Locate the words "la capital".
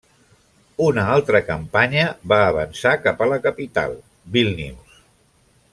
3.35-3.95